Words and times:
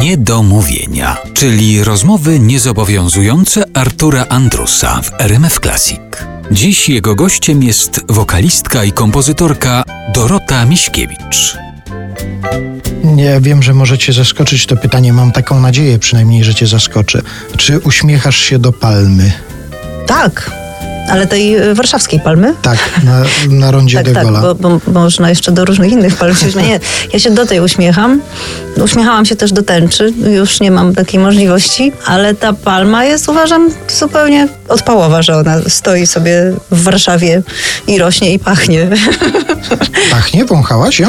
Niedomówienia, 0.00 1.16
czyli 1.34 1.84
rozmowy 1.84 2.38
niezobowiązujące 2.38 3.64
Artura 3.74 4.26
Andrusa 4.28 5.02
w 5.02 5.20
RMF 5.20 5.60
Classic. 5.60 6.00
Dziś 6.50 6.88
jego 6.88 7.14
gościem 7.14 7.62
jest 7.62 8.00
wokalistka 8.08 8.84
i 8.84 8.92
kompozytorka 8.92 9.84
Dorota 10.14 10.64
Miśkiewicz. 10.64 11.56
Ja 13.16 13.40
wiem, 13.40 13.62
że 13.62 13.74
możecie 13.74 14.12
zaskoczyć 14.12 14.66
to 14.66 14.76
pytanie. 14.76 15.12
Mam 15.12 15.32
taką 15.32 15.60
nadzieję 15.60 15.98
przynajmniej, 15.98 16.44
że 16.44 16.54
cię 16.54 16.66
zaskoczę. 16.66 17.22
Czy 17.56 17.78
uśmiechasz 17.80 18.38
się 18.38 18.58
do 18.58 18.72
palmy? 18.72 19.32
Tak, 20.06 20.50
ale 21.10 21.26
tej 21.26 21.56
e, 21.56 21.74
warszawskiej 21.74 22.20
palmy. 22.20 22.54
Tak, 22.62 22.78
na, 23.04 23.22
na 23.48 23.70
rondzie 23.70 23.96
Tak, 23.96 24.06
de 24.06 24.12
tak, 24.12 24.26
bo, 24.26 24.54
bo 24.54 24.80
można 24.86 25.28
jeszcze 25.28 25.52
do 25.52 25.64
różnych 25.64 25.92
innych 25.92 26.16
palm 26.16 26.36
się 26.36 26.48
uśmiechać. 26.48 26.70
Nie, 26.70 26.80
ja 27.12 27.18
się 27.18 27.30
do 27.30 27.46
tej 27.46 27.60
uśmiecham. 27.60 28.20
Uśmiechałam 28.84 29.26
się 29.26 29.36
też 29.36 29.52
do 29.52 29.62
tęczy, 29.62 30.12
już 30.30 30.60
nie 30.60 30.70
mam 30.70 30.94
takiej 30.94 31.20
możliwości, 31.20 31.92
ale 32.06 32.34
ta 32.34 32.52
palma 32.52 33.04
jest, 33.04 33.28
uważam, 33.28 33.70
zupełnie 33.88 34.48
odpałowa, 34.68 35.22
że 35.22 35.36
ona 35.36 35.56
stoi 35.68 36.06
sobie 36.06 36.52
w 36.70 36.82
Warszawie 36.82 37.42
i 37.86 37.98
rośnie 37.98 38.32
i 38.32 38.38
pachnie. 38.38 38.88
Pachnie? 40.10 40.44
Wąchałaś 40.44 41.00
ją? 41.00 41.08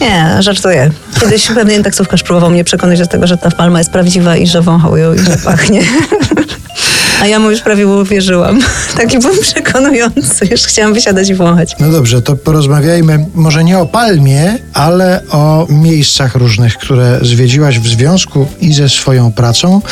Nie, 0.00 0.36
żartuję. 0.40 0.90
Kiedyś 1.20 1.46
pewien 1.46 1.82
taksówkarz 1.82 2.22
próbował 2.22 2.50
mnie 2.50 2.64
przekonać 2.64 2.98
do 2.98 3.06
tego, 3.06 3.26
że 3.26 3.36
ta 3.36 3.50
palma 3.50 3.78
jest 3.78 3.90
prawdziwa 3.90 4.36
i 4.36 4.46
że 4.46 4.62
wąchał 4.62 4.96
ją 4.96 5.14
i 5.14 5.18
że 5.18 5.36
pachnie. 5.44 5.82
A 7.22 7.26
ja 7.26 7.38
mu 7.38 7.50
już 7.50 7.60
prawie 7.60 7.86
uwierzyłam. 7.86 8.60
Taki 8.96 9.18
był 9.18 9.36
przekonujący. 9.42 10.46
Już 10.50 10.60
chciałam 10.60 10.94
wysiadać 10.94 11.28
i 11.28 11.34
wąchać. 11.34 11.76
No 11.80 11.90
dobrze, 11.90 12.22
to 12.22 12.36
porozmawiajmy 12.36 13.26
może 13.34 13.64
nie 13.64 13.78
o 13.78 13.86
palmie, 13.86 14.58
ale 14.74 15.20
o 15.30 15.66
miejscach 15.68 16.34
różnych, 16.34 16.78
które 16.78 17.18
zwiedziłaś 17.22 17.78
w 17.78 17.88
związku 17.88 18.46
i 18.60 18.72
ze 18.72 18.88
swoją 18.88 19.32
pracą, 19.32 19.82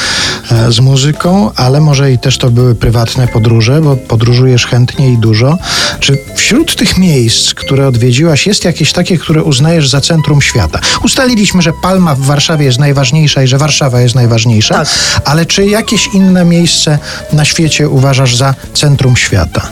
e, 0.52 0.72
z 0.72 0.80
muzyką, 0.80 1.50
ale 1.56 1.80
może 1.80 2.12
i 2.12 2.18
też 2.18 2.38
to 2.38 2.50
były 2.50 2.74
prywatne 2.74 3.28
podróże, 3.28 3.80
bo 3.80 3.96
podróżujesz 3.96 4.66
chętnie 4.66 5.12
i 5.12 5.18
dużo. 5.18 5.59
Czy 6.00 6.18
wśród 6.37 6.76
tych 6.76 6.98
miejsc, 6.98 7.54
które 7.54 7.88
odwiedziłaś, 7.88 8.46
jest 8.46 8.65
jakieś 8.65 8.92
takie, 8.92 9.18
które 9.18 9.42
uznajesz 9.42 9.88
za 9.88 10.00
centrum 10.00 10.42
świata? 10.42 10.80
Ustaliliśmy, 11.04 11.62
że 11.62 11.72
Palma 11.82 12.15
w 12.15 12.20
Warszawie 12.20 12.65
jest 12.65 12.78
najważniejsza 12.78 13.42
i 13.42 13.46
że 13.46 13.59
Warszawa 13.59 14.00
jest 14.00 14.15
najważniejsza, 14.15 14.74
Tak. 14.74 14.88
ale 15.24 15.46
czy 15.46 15.66
jakieś 15.66 16.06
inne 16.15 16.44
miejsce 16.44 16.98
na 17.32 17.45
świecie 17.45 17.88
uważasz 17.88 18.37
za 18.37 18.54
centrum 18.74 19.16
świata? 19.16 19.63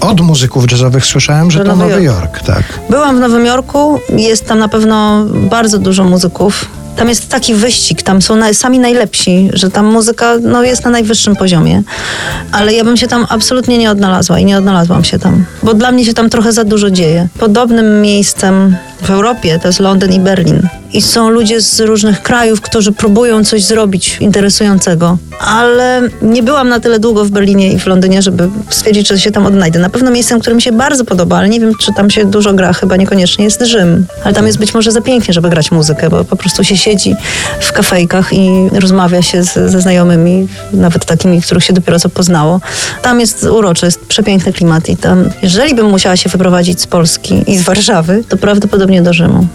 Od 0.00 0.20
muzyków 0.20 0.70
jazzowych 0.70 1.06
słyszałem, 1.06 1.50
że 1.50 1.58
Że 1.58 1.64
to 1.64 1.76
Nowy 1.76 2.02
Jork. 2.02 2.04
Jork, 2.04 2.42
tak. 2.42 2.62
Byłam 2.90 3.16
w 3.16 3.20
Nowym 3.20 3.46
Jorku, 3.46 4.00
jest 4.16 4.46
tam 4.46 4.58
na 4.58 4.68
pewno 4.68 5.24
bardzo 5.26 5.78
dużo 5.78 6.04
muzyków. 6.04 6.66
Tam 6.96 7.08
jest 7.08 7.28
taki 7.28 7.54
wyścig, 7.54 8.02
tam 8.02 8.22
są 8.22 8.52
sami 8.52 8.78
najlepsi, 8.78 9.50
że 9.52 9.70
tam 9.70 9.86
muzyka 9.86 10.36
no, 10.42 10.62
jest 10.62 10.84
na 10.84 10.90
najwyższym 10.90 11.36
poziomie. 11.36 11.82
Ale 12.52 12.72
ja 12.74 12.84
bym 12.84 12.96
się 12.96 13.06
tam 13.06 13.26
absolutnie 13.28 13.78
nie 13.78 13.90
odnalazła 13.90 14.38
i 14.38 14.44
nie 14.44 14.58
odnalazłam 14.58 15.04
się 15.04 15.18
tam, 15.18 15.44
bo 15.62 15.74
dla 15.74 15.92
mnie 15.92 16.04
się 16.04 16.14
tam 16.14 16.30
trochę 16.30 16.52
za 16.52 16.64
dużo 16.64 16.90
dzieje. 16.90 17.28
Podobnym 17.38 18.02
miejscem 18.02 18.76
w 19.02 19.10
Europie 19.10 19.58
to 19.58 19.68
jest 19.68 19.80
Londyn 19.80 20.12
i 20.12 20.20
Berlin. 20.20 20.68
I 20.92 21.02
są 21.02 21.30
ludzie 21.30 21.60
z 21.60 21.80
różnych 21.80 22.22
krajów, 22.22 22.60
którzy 22.60 22.92
próbują 22.92 23.44
coś 23.44 23.64
zrobić 23.64 24.16
interesującego. 24.20 25.18
Ale 25.40 26.02
nie 26.22 26.42
byłam 26.42 26.68
na 26.68 26.80
tyle 26.80 26.98
długo 26.98 27.24
w 27.24 27.30
Berlinie 27.30 27.72
i 27.72 27.78
w 27.78 27.86
Londynie, 27.86 28.22
żeby 28.22 28.48
stwierdzić, 28.70 29.08
że 29.08 29.18
się 29.18 29.30
tam 29.30 29.46
odnajdę. 29.46 29.78
Na 29.78 29.90
pewno 29.90 30.10
miejscem, 30.10 30.40
które 30.40 30.56
mi 30.56 30.62
się 30.62 30.72
bardzo 30.72 31.04
podoba, 31.04 31.38
ale 31.38 31.48
nie 31.48 31.60
wiem, 31.60 31.72
czy 31.80 31.92
tam 31.92 32.10
się 32.10 32.24
dużo 32.24 32.52
gra, 32.52 32.72
chyba 32.72 32.96
niekoniecznie 32.96 33.44
jest 33.44 33.62
Rzym. 33.62 34.06
Ale 34.24 34.34
tam 34.34 34.46
jest 34.46 34.58
być 34.58 34.74
może 34.74 34.92
za 34.92 35.00
pięknie, 35.00 35.34
żeby 35.34 35.50
grać 35.50 35.70
muzykę, 35.70 36.10
bo 36.10 36.24
po 36.24 36.36
prostu 36.36 36.64
się 36.64 36.76
siedzi 36.80 37.16
w 37.60 37.72
kafejkach 37.72 38.32
i 38.32 38.68
rozmawia 38.72 39.22
się 39.22 39.42
z, 39.42 39.52
ze 39.52 39.80
znajomymi, 39.80 40.48
nawet 40.72 41.04
takimi, 41.04 41.42
których 41.42 41.64
się 41.64 41.72
dopiero 41.72 42.00
co 42.00 42.08
poznało. 42.08 42.60
Tam 43.02 43.20
jest 43.20 43.44
uroczy, 43.44 43.86
jest 43.86 44.06
przepiękny 44.06 44.52
klimat 44.52 44.88
i 44.88 44.96
tam, 44.96 45.30
jeżeli 45.42 45.74
bym 45.74 45.90
musiała 45.90 46.16
się 46.16 46.28
wyprowadzić 46.28 46.80
z 46.80 46.86
Polski 46.86 47.44
i 47.46 47.58
z 47.58 47.62
Warszawy, 47.62 48.24
to 48.28 48.36
prawdopodobnie 48.36 49.02
do 49.02 49.12
Rzymu. 49.12 49.46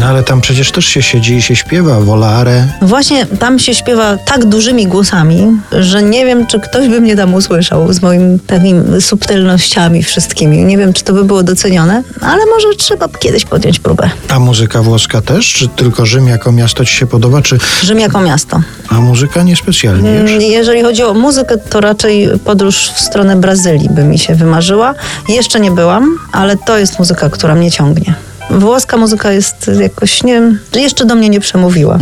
No 0.00 0.06
ale 0.06 0.22
tam 0.22 0.40
przecież 0.40 0.72
też 0.72 0.84
się 0.86 1.02
siedzi 1.02 1.34
i 1.34 1.42
się 1.42 1.56
śpiewa, 1.56 2.00
volare. 2.00 2.66
No 2.82 2.88
Właśnie 2.88 3.26
tam 3.26 3.58
się 3.58 3.74
śpiewa 3.74 4.16
tak 4.16 4.44
dużymi 4.44 4.86
głosami, 4.86 5.46
że 5.72 6.02
nie 6.02 6.26
wiem, 6.26 6.46
czy 6.46 6.60
ktoś 6.60 6.88
by 6.88 7.00
mnie 7.00 7.16
tam 7.16 7.34
usłyszał 7.34 7.92
z 7.92 8.02
moimi 8.02 8.38
takimi 8.46 9.00
subtelnościami 9.00 10.02
wszystkimi. 10.02 10.64
Nie 10.64 10.78
wiem, 10.78 10.92
czy 10.92 11.04
to 11.04 11.12
by 11.12 11.24
było 11.24 11.42
docenione, 11.42 12.02
ale 12.20 12.46
może 12.46 12.68
trzeba 12.78 13.08
kiedyś 13.08 13.44
podjąć 13.44 13.78
próbę. 13.78 14.10
A 14.28 14.38
muzyka 14.38 14.82
włoska 14.82 15.20
też? 15.20 15.52
Czy 15.52 15.68
tylko 15.68 16.06
Rzym 16.06 16.28
jako 16.28 16.52
miasto 16.52 16.84
ci 16.84 16.94
się 16.94 17.06
podoba? 17.06 17.42
Czy 17.42 17.58
Rzym 17.82 18.00
jako 18.00 18.20
miasto. 18.20 18.60
a 18.88 18.94
muzyka 19.00 19.42
niespecjalnie 19.42 20.10
już? 20.14 20.30
Mm, 20.30 20.42
Jeżeli 20.42 20.82
chodzi 20.82 21.02
o 21.02 21.14
muzykę, 21.14 21.58
to 21.58 21.80
raczej 21.80 22.28
podróż 22.44 22.76
w 22.94 23.00
stronę 23.00 23.36
Brazylii 23.36 23.88
by 23.90 24.04
mi 24.04 24.18
się 24.18 24.34
wymarzyła. 24.34 24.94
Jeszcze 25.28 25.60
nie 25.60 25.70
byłam, 25.70 26.18
ale 26.32 26.56
to 26.56 26.78
jest 26.78 26.98
muzyka, 26.98 27.30
która 27.30 27.54
mnie 27.54 27.70
ciągnie. 27.70 28.14
Włoska 28.50 28.96
muzyka 28.96 29.32
jest 29.32 29.70
jakoś, 29.80 30.22
nie 30.22 30.32
wiem, 30.32 30.58
jeszcze 30.74 31.04
do 31.04 31.14
mnie 31.14 31.28
nie 31.28 31.40
przemówiła. 31.40 31.98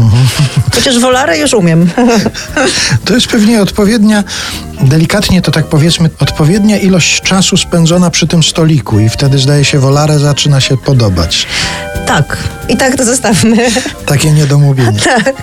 Chociaż 0.74 0.98
wolarę 0.98 1.38
już 1.38 1.54
umiem. 1.54 1.90
To 3.04 3.14
jest 3.14 3.26
pewnie 3.26 3.62
odpowiednia, 3.62 4.24
delikatnie 4.80 5.42
to 5.42 5.50
tak 5.50 5.66
powiedzmy, 5.66 6.10
odpowiednia 6.20 6.78
ilość 6.78 7.20
czasu 7.22 7.56
spędzona 7.56 8.10
przy 8.10 8.26
tym 8.26 8.42
stoliku 8.42 8.98
i 9.00 9.08
wtedy 9.08 9.38
zdaje 9.38 9.64
się 9.64 9.78
volare 9.78 10.18
zaczyna 10.18 10.60
się 10.60 10.76
podobać. 10.76 11.46
tak, 12.06 12.36
i 12.68 12.76
tak 12.76 12.96
to 12.96 13.04
zostawmy. 13.04 13.56
Takie 14.06 14.32
niedomówienie. 14.32 14.98
tak. 15.24 15.34